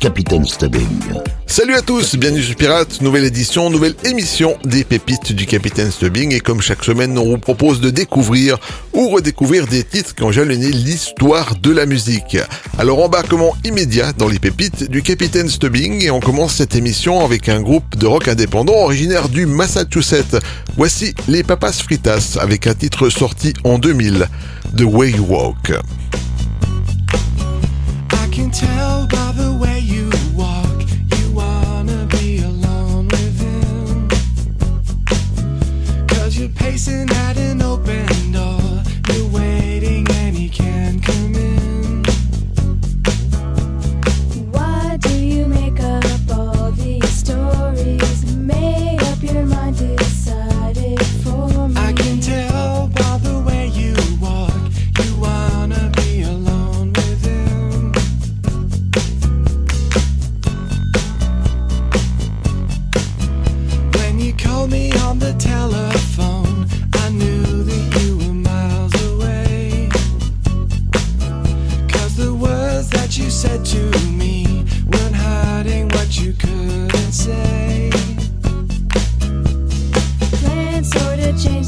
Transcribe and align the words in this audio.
Capitaine 0.00 0.44
Stubbing. 0.44 0.86
Salut 1.46 1.74
à 1.74 1.82
tous, 1.82 2.16
bienvenue 2.16 2.42
sur 2.42 2.56
Pirate, 2.56 3.00
nouvelle 3.00 3.24
édition, 3.24 3.70
nouvelle 3.70 3.94
émission 4.04 4.56
des 4.64 4.84
pépites 4.84 5.32
du 5.32 5.46
Capitaine 5.46 5.90
Stubbing 5.90 6.32
et 6.32 6.40
comme 6.40 6.60
chaque 6.60 6.84
semaine 6.84 7.16
on 7.16 7.24
vous 7.24 7.38
propose 7.38 7.80
de 7.80 7.90
découvrir 7.90 8.58
ou 8.92 9.08
redécouvrir 9.08 9.66
des 9.66 9.84
titres 9.84 10.14
qui 10.14 10.22
ont 10.22 10.32
jalonné 10.32 10.70
l'histoire 10.70 11.56
de 11.56 11.70
la 11.70 11.86
musique. 11.86 12.36
Alors 12.78 13.02
embarquement 13.02 13.56
immédiat 13.64 14.12
dans 14.12 14.28
les 14.28 14.38
pépites 14.38 14.90
du 14.90 15.02
Capitaine 15.02 15.48
Stubbing 15.48 16.04
et 16.04 16.10
on 16.10 16.20
commence 16.20 16.54
cette 16.54 16.74
émission 16.74 17.24
avec 17.24 17.48
un 17.48 17.62
groupe 17.62 17.96
de 17.96 18.06
rock 18.06 18.28
indépendant 18.28 18.74
originaire 18.74 19.28
du 19.28 19.46
Massachusetts. 19.46 20.36
Voici 20.76 21.14
les 21.28 21.42
Papas 21.42 21.72
Fritas 21.72 22.38
avec 22.40 22.66
un 22.66 22.74
titre 22.74 23.08
sorti 23.08 23.54
en 23.64 23.78
2000, 23.78 24.28
The 24.76 24.82
Way 24.82 25.12
You 25.12 25.26
Walk. 25.28 25.72
I 28.12 28.28
can 28.30 28.50
tell 28.50 29.06
by 29.08 29.25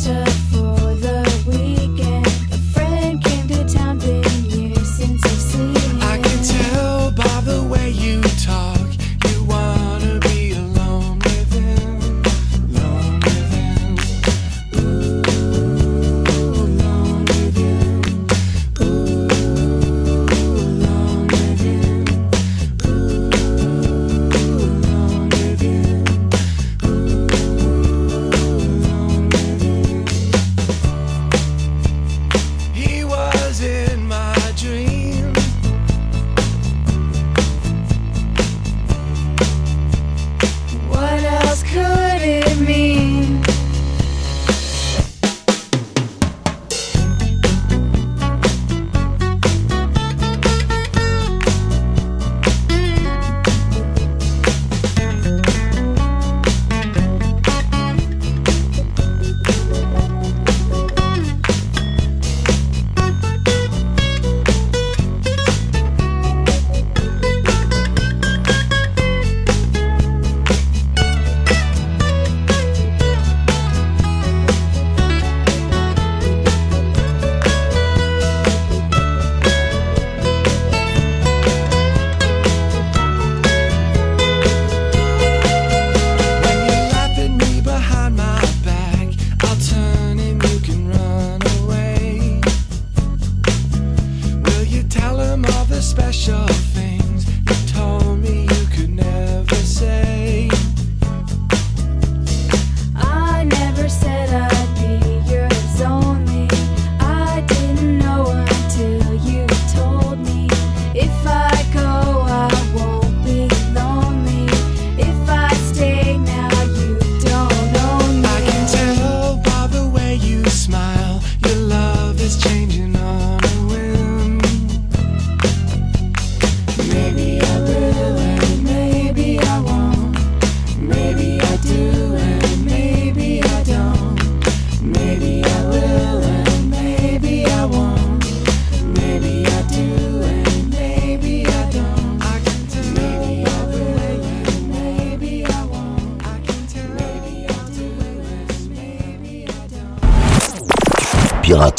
sorta 0.09 0.48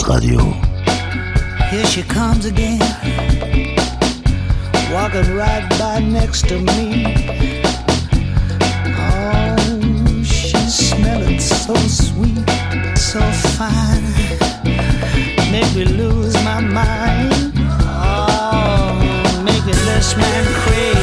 Radio. 0.10 0.40
Here 1.70 1.86
she 1.86 2.02
comes 2.02 2.46
again, 2.46 2.80
walking 4.92 5.36
right 5.36 5.68
by 5.78 6.00
next 6.00 6.48
to 6.50 6.58
me. 6.58 7.06
Oh, 8.98 10.24
she's 10.24 10.74
smelling 10.90 11.40
so 11.40 11.76
sweet, 11.76 12.50
so 12.98 13.22
fine, 13.56 14.04
make 15.52 15.72
me 15.76 15.86
lose 15.86 16.34
my 16.44 16.60
mind. 16.60 17.54
Oh, 17.84 19.42
making 19.46 19.80
this 19.86 20.18
man 20.18 20.46
crazy 20.64 20.99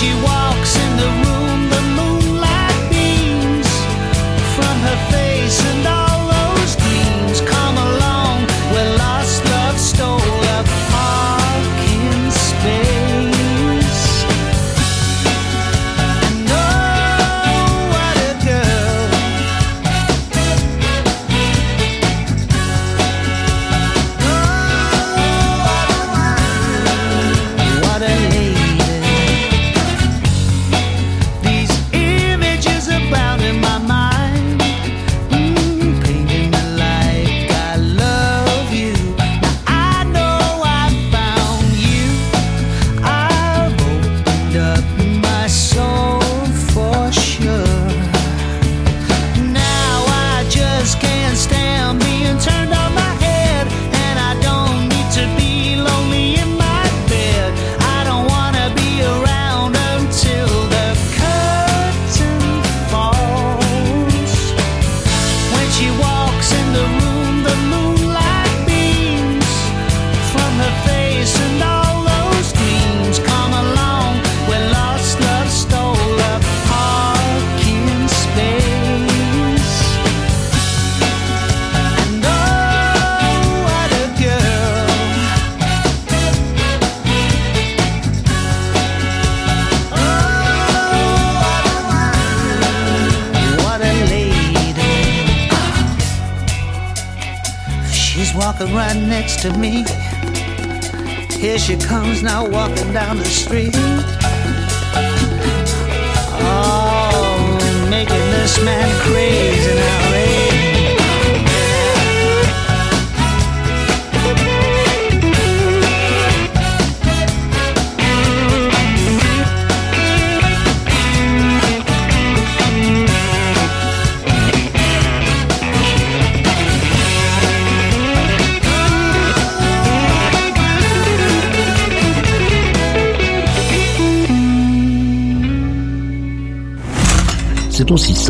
she 0.00 0.14
was. 0.14 0.39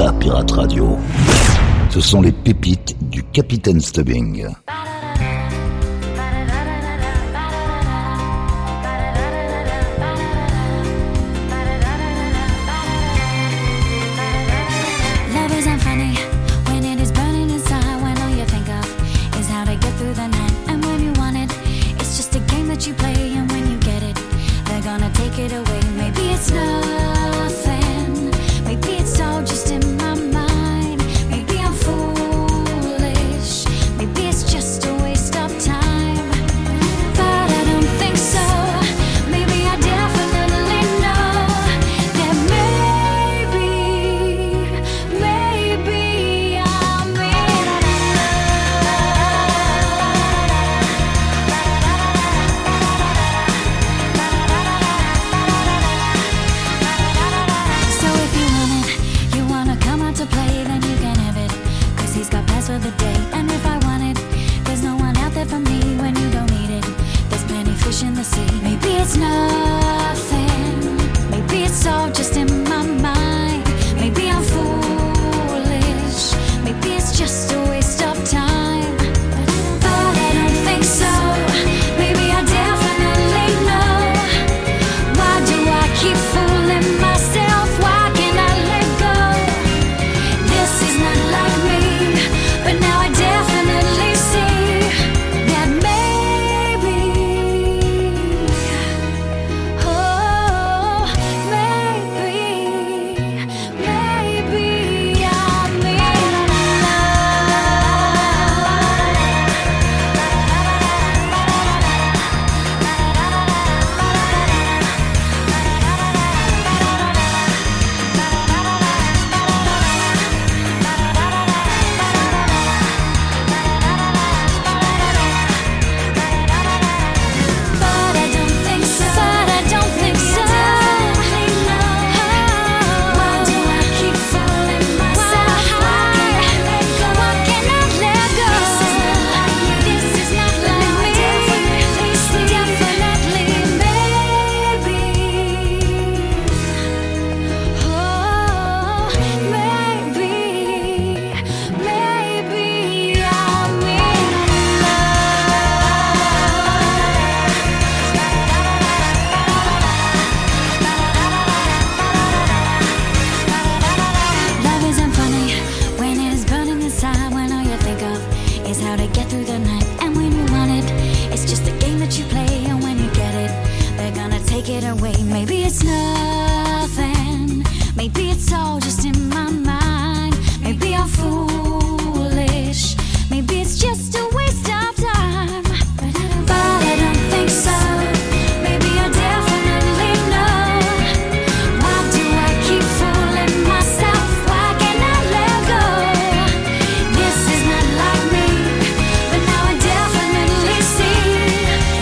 Pirate 0.09 0.51
Radio. 0.53 0.97
Ce 1.91 2.01
sont 2.01 2.23
les 2.23 2.33
pépites 2.33 2.97
du 3.11 3.23
Capitaine 3.23 3.81
Stubbing. 3.81 4.47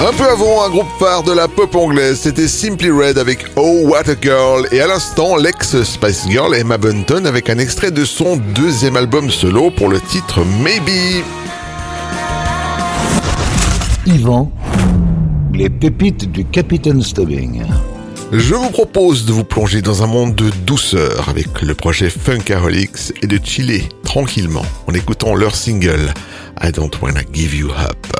Un 0.00 0.12
peu 0.12 0.28
avant, 0.28 0.64
un 0.64 0.70
groupe 0.70 0.86
phare 1.00 1.24
de 1.24 1.32
la 1.32 1.48
pop 1.48 1.74
anglaise, 1.74 2.20
c'était 2.20 2.46
Simply 2.46 2.88
Red 2.88 3.18
avec 3.18 3.44
Oh 3.56 3.80
What 3.82 4.08
a 4.08 4.14
Girl, 4.22 4.68
et 4.70 4.80
à 4.80 4.86
l'instant, 4.86 5.36
l'ex-Spice 5.36 6.28
Girl 6.30 6.54
Emma 6.54 6.78
Bunton 6.78 7.26
avec 7.26 7.50
un 7.50 7.58
extrait 7.58 7.90
de 7.90 8.04
son 8.04 8.36
deuxième 8.54 8.96
album 8.96 9.28
solo 9.28 9.72
pour 9.72 9.88
le 9.88 10.00
titre 10.00 10.44
Maybe. 10.62 11.24
Yvan, 14.06 14.52
les 15.52 15.68
pépites 15.68 16.30
du 16.30 16.44
Capitaine 16.44 17.02
Stubbing. 17.02 17.64
Je 18.30 18.54
vous 18.54 18.70
propose 18.70 19.26
de 19.26 19.32
vous 19.32 19.44
plonger 19.44 19.82
dans 19.82 20.04
un 20.04 20.06
monde 20.06 20.36
de 20.36 20.50
douceur 20.64 21.28
avec 21.28 21.60
le 21.60 21.74
projet 21.74 22.08
Funkaholics 22.08 23.14
et 23.20 23.26
de 23.26 23.40
chiller 23.42 23.88
tranquillement 24.04 24.64
en 24.86 24.94
écoutant 24.94 25.34
leur 25.34 25.56
single 25.56 26.14
I 26.62 26.70
Don't 26.70 26.92
Wanna 27.02 27.22
Give 27.32 27.56
You 27.56 27.70
Up. 27.70 28.17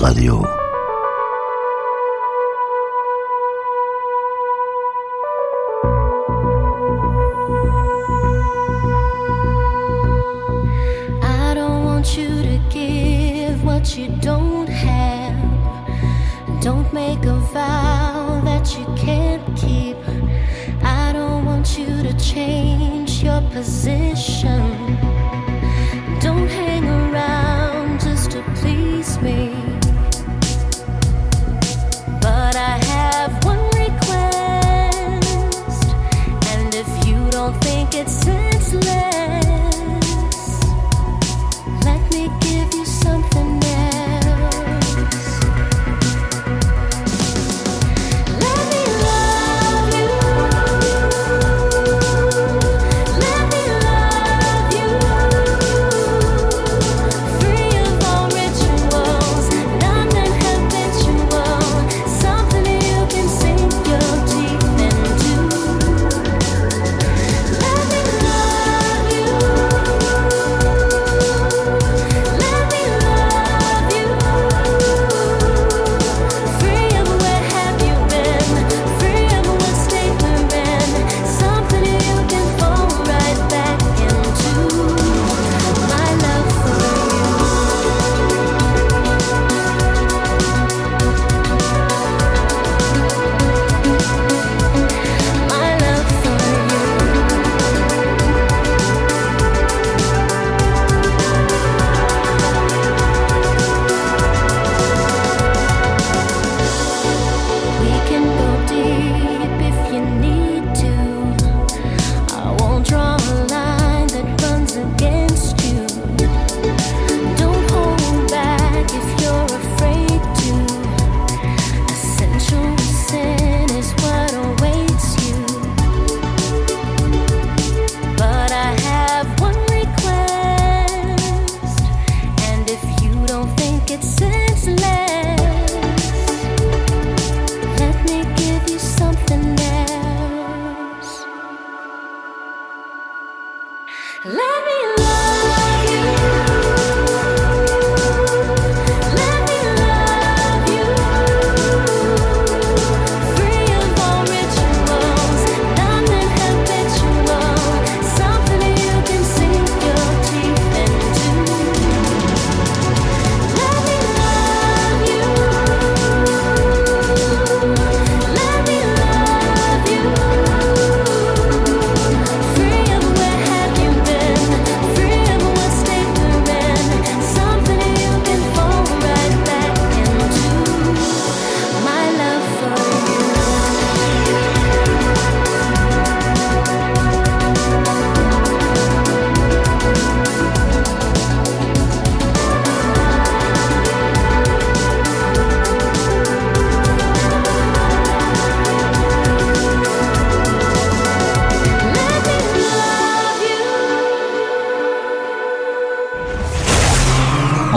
Radio. 0.00 0.59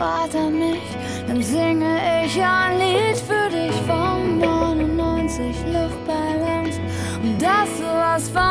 An 0.00 0.58
mich? 0.58 0.82
Dann 1.26 1.42
singe 1.42 2.24
ich 2.24 2.40
ein 2.40 2.78
Lied 2.78 3.16
für 3.16 3.48
dich 3.50 3.74
von 3.86 4.38
99 4.38 5.56
Luftballons 5.72 6.76
und 7.22 7.42
dass 7.42 7.78
sowas 7.78 8.28
von 8.30 8.47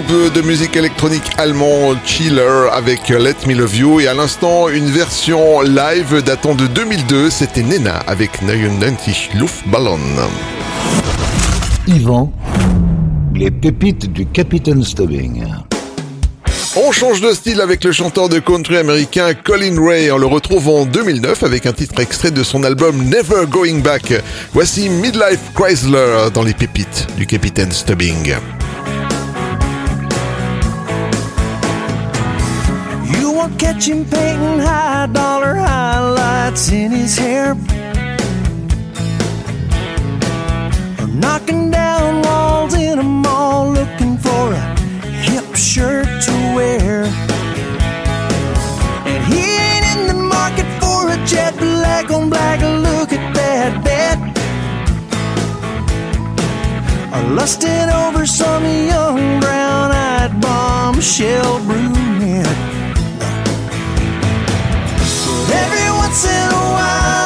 groupe 0.00 0.32
de 0.32 0.40
musique 0.40 0.74
électronique 0.74 1.22
allemand 1.38 1.94
Chiller 2.04 2.68
avec 2.72 3.10
Let 3.10 3.46
Me 3.46 3.54
Love 3.54 3.76
You 3.76 4.00
et 4.00 4.08
à 4.08 4.14
l'instant 4.14 4.68
une 4.68 4.86
version 4.86 5.60
live 5.60 6.20
datant 6.20 6.56
de 6.56 6.66
2002, 6.66 7.30
c'était 7.30 7.62
Nena 7.62 7.98
avec 8.08 8.32
99 8.40 9.34
Luftballon. 9.34 10.00
Yvan, 11.86 12.32
les 13.36 13.52
pépites 13.52 14.12
du 14.12 14.26
Capitaine 14.26 14.82
Stubbing. 14.82 15.44
On 16.74 16.90
change 16.90 17.20
de 17.20 17.32
style 17.32 17.60
avec 17.60 17.84
le 17.84 17.92
chanteur 17.92 18.28
de 18.28 18.40
country 18.40 18.78
américain 18.78 19.32
Colin 19.32 19.80
Ray. 19.80 20.10
On 20.10 20.18
le 20.18 20.26
retrouve 20.26 20.70
en 20.70 20.86
2009 20.86 21.44
avec 21.44 21.66
un 21.66 21.72
titre 21.72 22.00
extrait 22.00 22.32
de 22.32 22.42
son 22.42 22.64
album 22.64 22.96
Never 23.04 23.46
Going 23.48 23.78
Back. 23.78 24.12
Voici 24.54 24.88
Midlife 24.88 25.52
Chrysler 25.54 26.30
dans 26.34 26.42
les 26.42 26.54
pépites 26.54 27.06
du 27.16 27.26
Capitaine 27.26 27.70
Stubbing. 27.70 28.34
Won't 33.46 33.60
catch 33.60 33.86
him 33.86 34.04
painting 34.06 34.58
high 34.58 35.06
dollar 35.12 35.54
highlights 35.54 36.72
in 36.72 36.90
his 36.90 37.18
hair. 37.18 37.50
Or 41.00 41.08
knocking 41.08 41.70
down 41.70 42.22
walls 42.22 42.74
in 42.74 42.98
a 42.98 43.02
mall 43.02 43.70
looking 43.70 44.16
for 44.16 44.52
a 44.52 44.64
hip 45.28 45.54
shirt 45.54 46.06
to 46.26 46.32
wear. 46.56 47.04
And 49.10 49.22
he 49.30 49.44
ain't 49.68 49.86
in 49.94 50.06
the 50.06 50.20
market 50.36 50.68
for 50.80 51.10
a 51.10 51.18
jet 51.26 51.54
black 51.58 52.10
on 52.10 52.30
black. 52.30 52.60
Look 52.60 53.12
at 53.12 53.34
that 53.34 53.72
bet. 53.84 54.18
Or 57.14 57.34
lusting 57.34 57.88
over 57.90 58.24
some 58.24 58.64
young 58.64 59.40
brown 59.40 59.90
eyed 59.90 60.40
bombshell 60.40 61.58
brunette. 61.66 62.73
Once 66.14 66.26
in 66.26 66.52
a 66.52 66.72
while, 66.72 67.23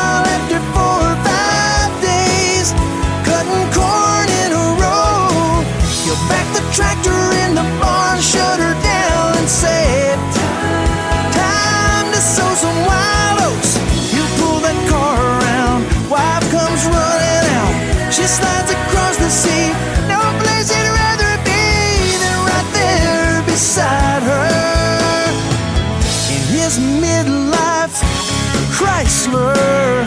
slur. 29.09 30.05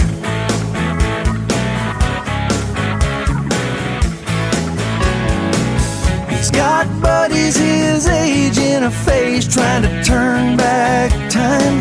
He's 6.30 6.52
got 6.52 6.86
buddies 7.02 7.58
his 7.58 8.08
age 8.08 8.58
in 8.58 8.84
a 8.84 8.92
phase 8.92 9.52
trying 9.54 9.84
to 9.84 10.04
turn 10.04 10.58
back 10.58 11.12
time. 11.30 11.78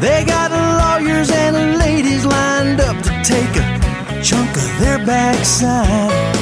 They 0.00 0.24
got 0.24 0.50
lawyers 0.52 1.30
and 1.30 1.78
ladies 1.78 2.24
lined 2.24 2.80
up 2.80 2.96
to 3.02 3.10
take 3.24 3.52
a 3.56 4.22
chunk 4.22 4.50
of 4.56 4.80
their 4.80 4.98
backside. 5.04 6.35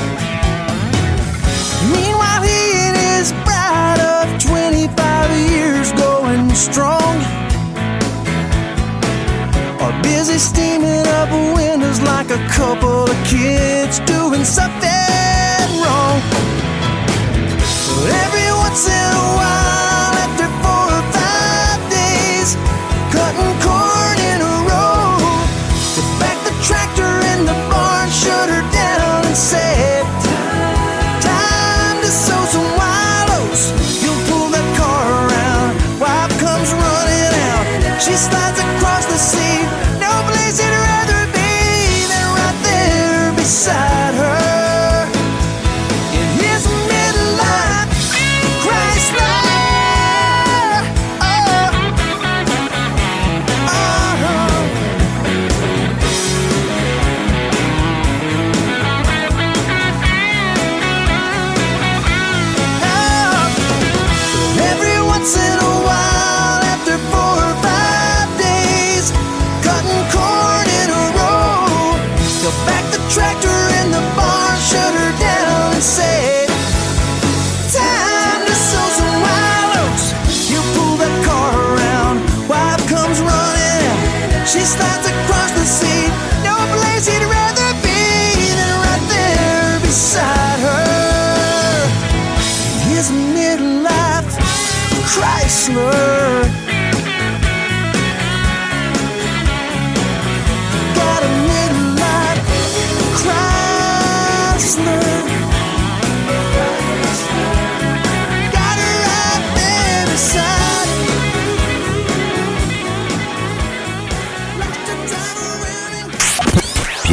Busy 10.26 10.38
steaming 10.38 11.06
up 11.06 11.30
windows 11.54 12.00
like 12.00 12.30
a 12.30 12.48
couple 12.48 13.02
of 13.02 13.16
kids 13.26 13.98
doing 14.00 14.42
something 14.42 15.68
wrong. 15.82 16.18
Every 18.24 18.48
once 18.56 18.86
in 18.88 19.10
a 19.20 19.23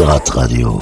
Pirate 0.04 0.34
Radio. 0.34 0.80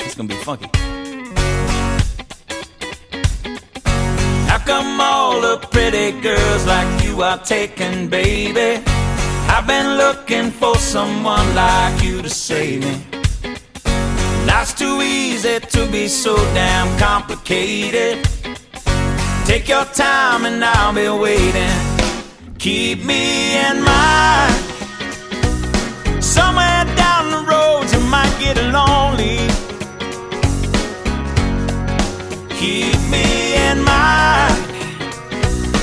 It's 0.00 0.16
gonna 0.16 0.28
be 0.28 0.34
funky. 0.34 0.68
How 4.48 4.58
come 4.58 5.00
all 5.00 5.40
the 5.40 5.58
pretty 5.70 6.20
girls 6.20 6.66
like 6.66 7.04
you 7.04 7.22
are 7.22 7.38
taken, 7.38 8.08
baby? 8.08 8.82
I've 9.54 9.68
been 9.68 9.98
looking 9.98 10.50
for 10.50 10.74
someone 10.74 11.54
like 11.54 12.02
you 12.02 12.22
to 12.22 12.28
save 12.28 12.80
me. 12.80 13.04
Life's 14.46 14.74
too 14.74 15.00
easy 15.00 15.60
to 15.60 15.86
be 15.92 16.08
so 16.08 16.34
damn 16.54 16.98
complicated. 16.98 18.28
Take 19.44 19.68
your 19.68 19.84
time 19.84 20.44
and 20.44 20.64
I'll 20.64 20.92
be 20.92 21.08
waiting. 21.08 21.95
Keep 22.58 23.04
me 23.04 23.56
in 23.56 23.82
mind. 23.82 24.54
Somewhere 26.20 26.84
down 26.96 27.30
the 27.30 27.44
road 27.48 27.84
you 27.92 28.00
might 28.08 28.34
get 28.40 28.56
lonely. 28.72 29.38
Keep 32.58 32.98
me 33.08 33.56
in 33.68 33.82
mind. 33.84 34.56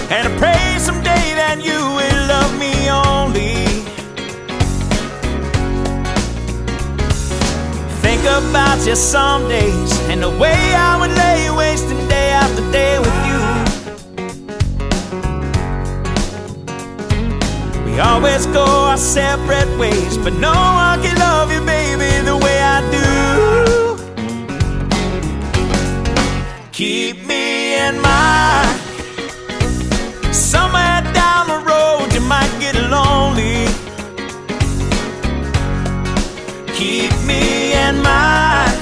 And 0.10 0.28
I 0.28 0.36
pray 0.38 0.78
someday 0.80 1.36
that 1.42 1.62
you 1.64 1.80
will 1.98 2.28
love 2.28 2.52
me 2.60 2.74
only. 2.90 3.66
Think 8.02 8.24
about 8.24 8.86
you 8.86 8.96
some 8.96 9.48
days 9.48 9.92
and 10.10 10.22
the 10.22 10.30
way 10.30 10.74
I 10.76 10.98
would 11.00 11.12
lay 11.12 11.50
wasting 11.56 12.08
day 12.10 12.32
after 12.32 12.64
day 12.72 13.00
with 13.00 13.28
you. 13.28 13.33
We 17.94 18.00
always 18.00 18.48
go 18.48 18.66
our 18.66 18.98
separate 18.98 19.70
ways, 19.78 20.18
but 20.18 20.34
no 20.34 20.52
one 20.52 21.00
can 21.04 21.16
love 21.20 21.52
you, 21.54 21.62
baby, 21.64 22.26
the 22.26 22.36
way 22.36 22.60
I 22.60 22.82
do. 22.90 23.06
Keep 26.72 27.28
me 27.28 27.76
in 27.78 28.02
mind. 28.02 28.80
Somewhere 30.34 31.04
down 31.14 31.48
the 31.48 31.60
road 31.70 32.12
you 32.16 32.22
might 32.22 32.50
get 32.60 32.74
lonely. 32.90 33.68
Keep 36.74 37.14
me 37.28 37.74
in 37.74 38.02
mind. 38.02 38.74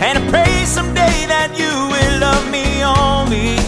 And 0.00 0.18
I 0.20 0.26
pray 0.30 0.64
someday 0.64 1.26
that 1.26 1.52
you 1.58 1.68
will 1.92 2.18
love 2.18 2.50
me 2.50 2.82
only. 2.82 3.63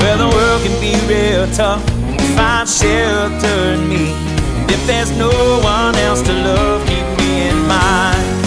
Well, 0.00 0.18
the 0.18 0.28
world 0.36 0.62
can 0.62 0.76
be 0.80 0.94
real 1.06 1.46
tough. 1.52 1.82
Find 2.34 2.68
shelter 2.68 3.74
in 3.74 3.88
me. 3.88 4.12
And 4.60 4.70
if 4.70 4.86
there's 4.86 5.10
no 5.16 5.30
one 5.62 5.94
else 5.96 6.22
to 6.22 6.32
love, 6.32 6.80
keep 6.88 7.06
me 7.18 7.48
in 7.50 7.58
mind. 7.66 8.40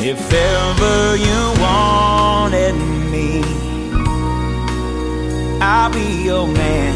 If 0.00 0.20
ever 0.32 1.16
you 1.16 1.40
wanted 1.62 2.74
me, 3.12 3.42
I'll 5.60 5.92
be 5.92 6.24
your 6.24 6.46
man. 6.46 6.94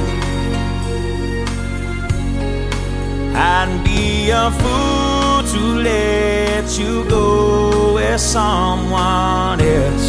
I'd 3.34 3.82
be 3.84 4.30
a 4.30 4.50
fool 4.50 5.42
to 5.52 5.60
let 5.80 6.78
you 6.78 7.08
go 7.08 7.94
with 7.94 8.20
someone 8.20 9.60
else. 9.60 10.07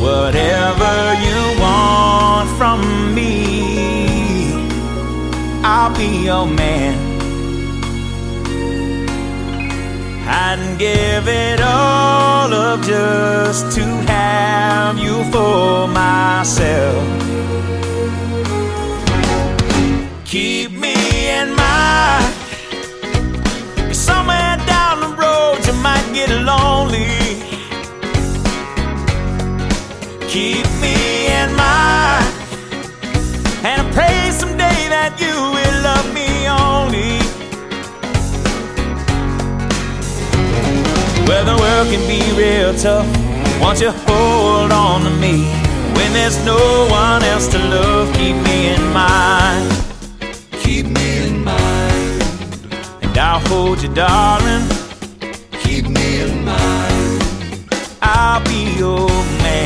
Whatever 0.00 0.94
you 1.26 1.60
want 1.60 2.48
from 2.58 3.14
me, 3.14 4.52
I'll 5.62 5.94
be 5.96 6.24
your 6.24 6.46
man. 6.46 6.94
I'd 10.28 10.76
give 10.78 11.28
it 11.28 11.60
all 11.60 12.52
up 12.52 12.80
just 12.82 13.72
to 13.76 13.82
have 13.82 14.98
you 14.98 15.22
for 15.32 15.86
myself. 15.88 17.04
Keep 30.36 30.68
me 30.82 31.28
in 31.28 31.48
mind. 31.56 32.28
And 33.64 33.80
I 33.80 33.90
pray 33.96 34.30
someday 34.30 34.80
that 34.92 35.16
you 35.16 35.32
will 35.32 35.76
love 35.80 36.08
me 36.12 36.28
only. 36.44 37.16
Well, 41.26 41.42
the 41.50 41.56
world 41.56 41.88
can 41.88 42.04
be 42.06 42.20
real 42.36 42.74
tough. 42.74 43.08
Won't 43.62 43.80
you 43.80 43.92
hold 44.04 44.72
on 44.72 45.04
to 45.04 45.10
me? 45.24 45.46
When 45.96 46.12
there's 46.12 46.38
no 46.44 46.86
one 46.90 47.22
else 47.24 47.48
to 47.48 47.58
love, 47.58 48.14
keep 48.14 48.36
me 48.36 48.74
in 48.74 48.92
mind. 48.92 49.72
Keep 50.60 50.88
me 50.88 51.28
in 51.28 51.44
mind. 51.44 52.22
And 53.00 53.16
I'll 53.16 53.40
hold 53.48 53.80
you, 53.82 53.88
darling. 53.94 54.68
Keep 55.62 55.88
me 55.88 56.20
in 56.20 56.44
mind. 56.44 57.24
I'll 58.02 58.44
be 58.44 58.76
your 58.76 59.08
man. 59.40 59.65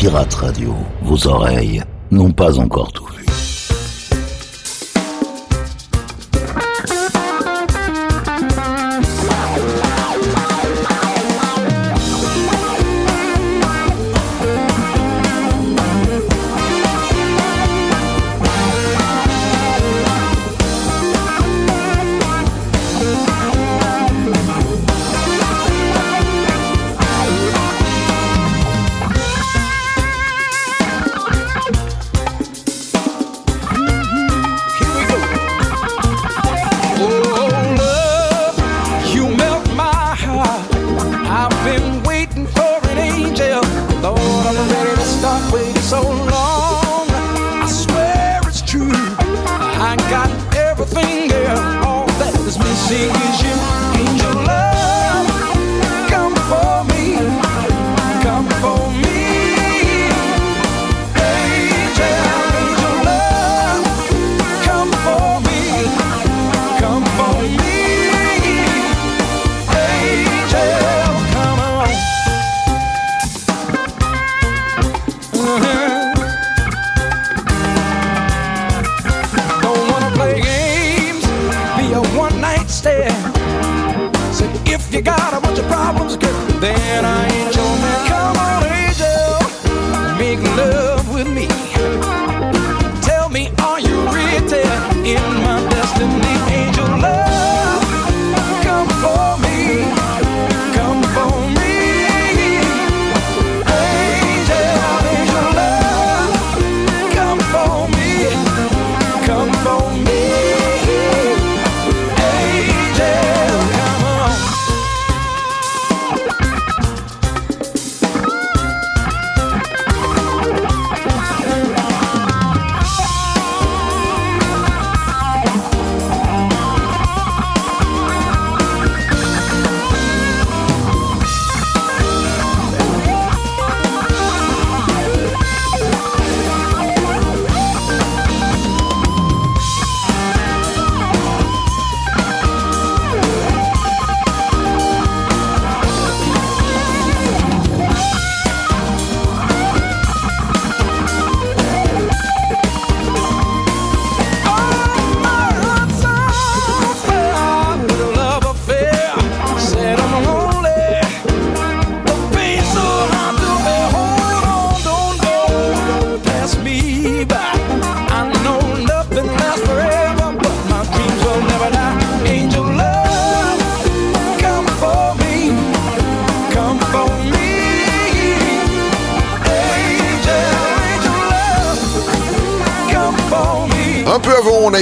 Pirate 0.00 0.32
Radio, 0.32 0.74
vos 1.02 1.26
oreilles 1.26 1.82
n'ont 2.10 2.32
pas 2.32 2.58
encore 2.58 2.90
tout 2.90 3.09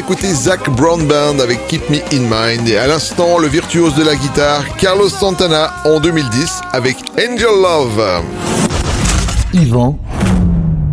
écouté 0.08 0.32
Zach 0.32 0.70
Brown 0.70 1.06
Band 1.06 1.38
avec 1.38 1.66
Keep 1.66 1.90
Me 1.90 1.98
In 2.14 2.22
Mind 2.30 2.66
et 2.66 2.78
à 2.78 2.86
l'instant, 2.86 3.36
le 3.36 3.46
virtuose 3.46 3.94
de 3.94 4.02
la 4.02 4.16
guitare 4.16 4.64
Carlos 4.78 5.10
Santana 5.10 5.70
en 5.84 6.00
2010 6.00 6.62
avec 6.72 6.96
Angel 7.18 7.48
Love. 7.62 8.22
Yvan, 9.52 9.98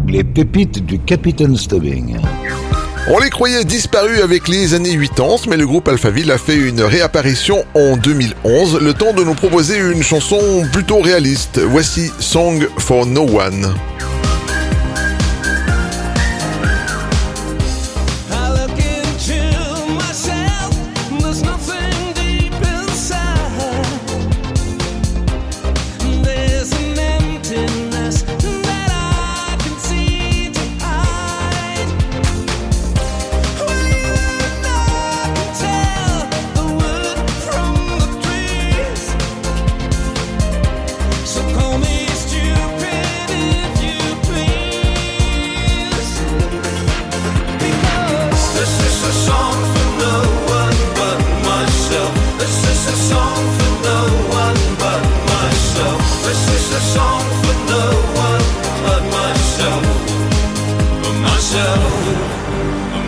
les 0.06 0.26
pépites 0.26 0.86
du 0.86 1.00
Capitaine 1.00 1.56
Stubbing. 1.56 2.18
On 3.10 3.18
les 3.20 3.30
croyait 3.30 3.64
disparus 3.64 4.20
avec 4.20 4.50
les 4.50 4.74
années 4.74 5.00
80, 5.00 5.48
mais 5.48 5.56
le 5.56 5.66
groupe 5.66 5.88
Alphaville 5.88 6.30
a 6.30 6.38
fait 6.38 6.58
une 6.58 6.82
réapparition 6.82 7.64
en 7.74 7.96
2011, 7.96 8.82
le 8.82 8.94
temps 8.94 9.14
de 9.14 9.24
nous 9.24 9.36
proposer 9.36 9.78
une 9.78 10.04
chanson 10.04 10.42
plutôt 10.74 11.00
réaliste. 11.00 11.62
Voici 11.62 12.12
Song 12.20 12.68
for 12.80 13.06
No 13.06 13.22
One. 13.22 13.74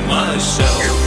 myself. 0.08 1.07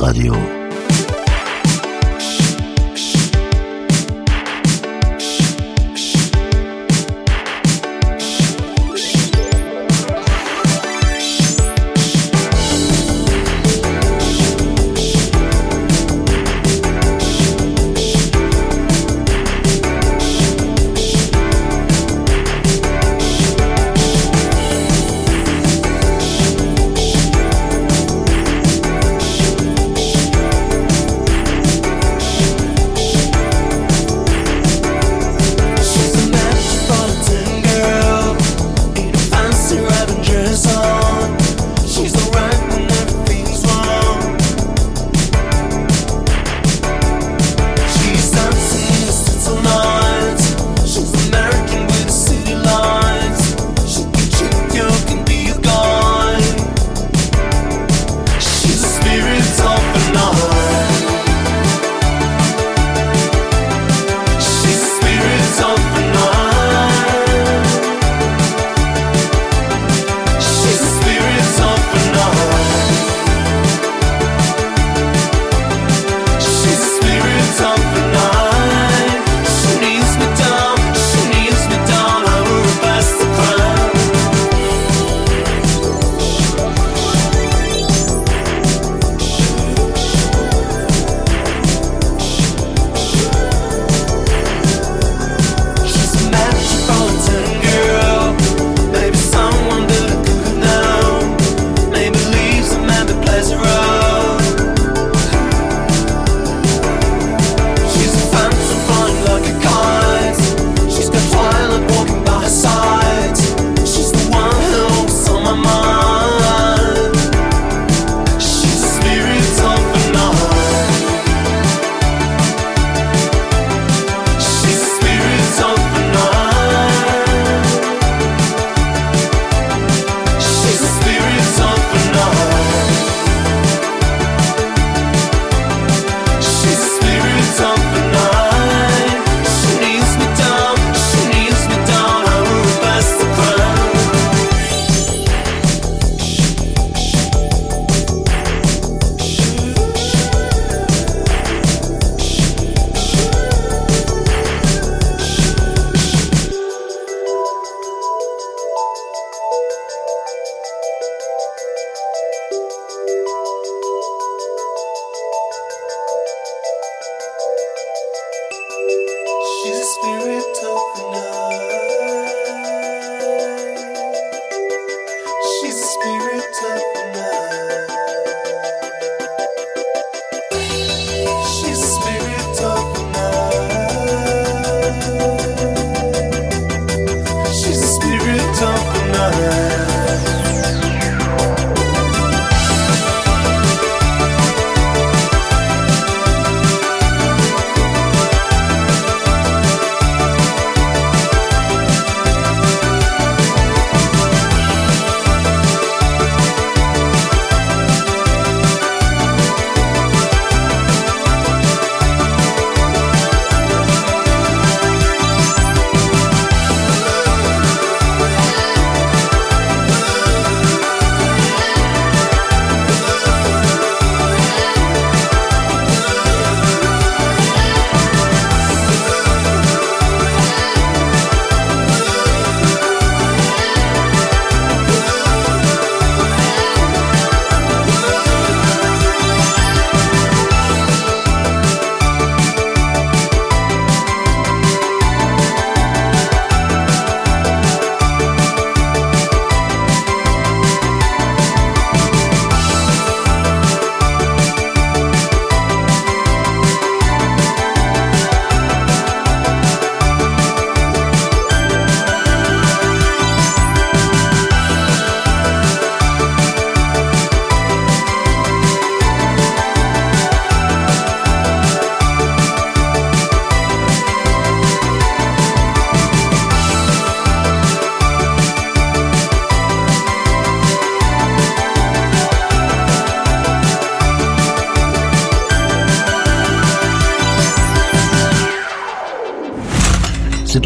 Radio. 0.00 0.57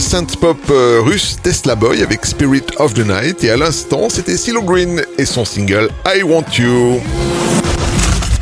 le 0.00 0.02
synth-pop 0.02 0.56
euh, 0.70 1.02
russe 1.04 1.36
Tesla 1.42 1.74
Boy 1.74 2.02
avec 2.02 2.24
Spirit 2.24 2.62
of 2.78 2.94
the 2.94 3.06
Night 3.06 3.44
et 3.44 3.50
à 3.50 3.58
l'instant 3.58 4.08
c'était 4.08 4.38
Silo 4.38 4.62
Green 4.62 5.02
et 5.18 5.26
son 5.26 5.44
single 5.44 5.90
I 6.06 6.22
Want 6.22 6.46
You. 6.58 7.00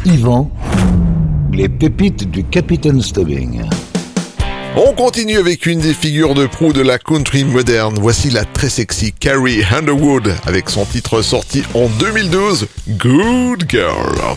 Yvan, 0.05 0.49
les 1.53 1.69
pépites 1.69 2.31
du 2.31 2.45
Capitaine 2.45 3.03
Stubbing. 3.03 3.63
On 4.77 4.93
continue 4.93 5.37
avec 5.37 5.67
une 5.67 5.81
des 5.81 5.95
figures 5.95 6.35
de 6.35 6.47
proue 6.47 6.73
de 6.73 6.83
la 6.83 6.97
country 6.97 7.43
moderne. 7.43 7.99
Voici 8.01 8.31
la 8.31 8.45
très 8.45 8.69
sexy 8.69 9.13
Carrie 9.13 9.65
Underwood 9.69 10.33
avec 10.47 10.71
son 10.71 10.85
titre 10.85 11.23
sorti 11.23 11.65
en 11.75 11.89
2012, 11.89 12.69
Good 12.89 13.65
Girl. 13.69 14.37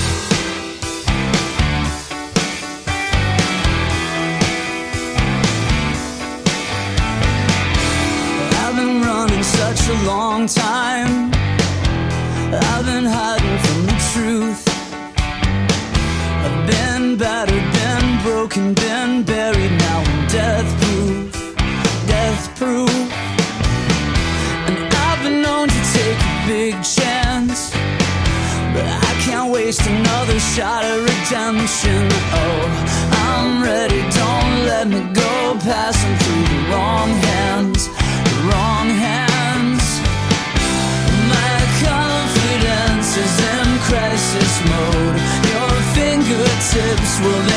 will 47.23 47.50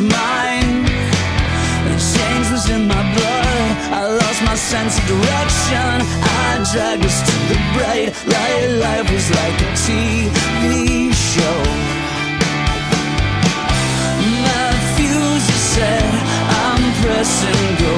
mine. 0.00 0.84
The 1.84 1.96
change 2.00 2.46
was 2.50 2.68
in 2.70 2.88
my 2.88 3.02
blood. 3.14 3.70
I 3.92 4.02
lost 4.20 4.40
my 4.44 4.54
sense 4.54 4.98
of 4.98 5.04
direction. 5.06 5.92
I 6.44 6.64
dragged 6.72 7.04
us 7.04 7.18
to 7.28 7.36
the 7.50 7.58
bright 7.74 8.10
light. 8.32 8.68
Life 8.80 9.08
was 9.12 9.28
like 9.40 9.58
a 9.68 9.70
TV 9.84 11.12
show. 11.12 11.60
My 14.46 14.68
fuse 14.96 15.48
is 15.56 15.62
set. 15.74 16.12
I'm 16.64 16.82
pressing 17.02 17.66
go. 17.84 17.96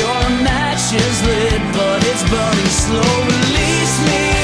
Your 0.00 0.22
match 0.44 0.92
is 0.92 1.16
lit, 1.28 1.60
but 1.72 2.00
it's 2.10 2.24
burning 2.28 2.72
slow. 2.84 3.12
Release 3.32 3.96
me. 4.08 4.39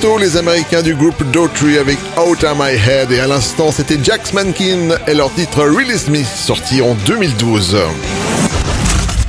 Tôt, 0.00 0.18
les 0.18 0.36
Américains 0.36 0.82
du 0.82 0.94
groupe 0.94 1.22
Daughtry 1.30 1.76
avec 1.76 1.98
Out 2.16 2.44
of 2.44 2.56
My 2.58 2.72
Head 2.74 3.12
et 3.12 3.20
à 3.20 3.26
l'instant 3.26 3.70
c'était 3.70 3.98
Jax 4.02 4.32
Mankin 4.32 4.96
et 5.06 5.14
leur 5.14 5.32
titre 5.34 5.62
Release 5.62 6.08
Me 6.08 6.22
sorti 6.24 6.80
en 6.80 6.94
2012. 7.06 7.76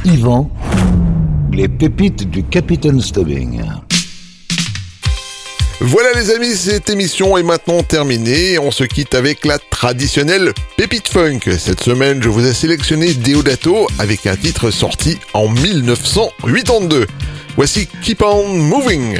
Yvan, 0.05 0.49
les 1.51 1.67
pépites 1.67 2.29
du 2.29 2.43
Capitaine 2.43 3.01
Stubbing. 3.01 3.61
Voilà 5.81 6.09
les 6.15 6.31
amis, 6.31 6.55
cette 6.55 6.89
émission 6.89 7.37
est 7.37 7.43
maintenant 7.43 7.83
terminée. 7.83 8.57
On 8.59 8.71
se 8.71 8.83
quitte 8.83 9.13
avec 9.13 9.45
la 9.45 9.57
traditionnelle 9.57 10.53
pépite 10.77 11.09
funk. 11.09 11.39
Cette 11.57 11.83
semaine, 11.83 12.21
je 12.23 12.29
vous 12.29 12.45
ai 12.45 12.53
sélectionné 12.53 13.13
Deodato 13.13 13.87
avec 13.99 14.25
un 14.25 14.35
titre 14.35 14.71
sorti 14.71 15.17
en 15.33 15.49
1982. 15.49 17.07
Voici 17.57 17.87
Keep 18.03 18.21
On 18.21 18.47
Moving. 18.47 19.19